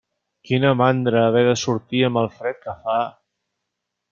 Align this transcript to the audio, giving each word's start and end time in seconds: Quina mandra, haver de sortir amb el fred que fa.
Quina 0.51 0.71
mandra, 0.79 1.21
haver 1.25 1.43
de 1.49 1.53
sortir 1.65 2.01
amb 2.09 2.21
el 2.25 2.33
fred 2.39 2.59
que 2.67 2.77
fa. 2.89 2.99